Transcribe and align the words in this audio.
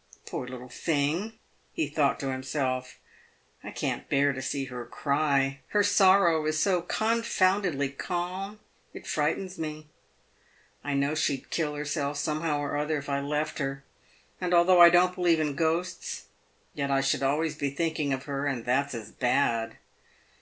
"Poor 0.26 0.46
little 0.46 0.68
thing!" 0.68 1.38
he 1.72 1.88
thought 1.88 2.20
to 2.20 2.30
himself," 2.30 2.98
I 3.64 3.70
can't 3.70 4.06
bear 4.06 4.34
to 4.34 4.42
see 4.42 4.66
her 4.66 4.84
cry. 4.84 5.60
Her 5.68 5.82
sorrow 5.82 6.44
is 6.44 6.58
so 6.60 6.82
confoundedly 6.82 7.88
calm 7.88 8.60
it 8.92 9.06
frightens 9.06 9.58
me. 9.58 9.86
I 10.84 10.92
know 10.92 11.14
she'd 11.14 11.48
kill 11.48 11.74
herself 11.74 12.18
somehow 12.18 12.58
or 12.60 12.76
other 12.76 12.98
if 12.98 13.08
I 13.08 13.20
left 13.20 13.60
her, 13.60 13.82
and, 14.42 14.52
although 14.52 14.82
I 14.82 14.90
don't 14.90 15.14
believe 15.14 15.40
in 15.40 15.54
ghosts, 15.54 16.24
yet 16.74 16.90
I 16.90 17.00
should 17.00 17.20
be 17.20 17.24
always 17.26 17.54
thinking 17.56 18.12
of 18.12 18.24
her, 18.24 18.44
and 18.46 18.66
that's 18.66 18.92
as 18.94 19.10
bad. 19.10 19.78